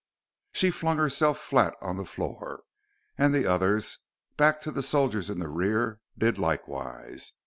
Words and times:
She 0.51 0.71
flung 0.71 0.97
herself 0.97 1.37
flat 1.37 1.75
on 1.79 1.97
the 1.97 2.07
floor, 2.07 2.63
and 3.19 3.35
the 3.35 3.45
others, 3.45 3.99
back 4.35 4.59
to 4.63 4.71
the 4.71 4.81
soldiers 4.81 5.29
in 5.29 5.37
the 5.37 5.47
rear, 5.47 6.01
did 6.17 6.39
likewise. 6.39 7.33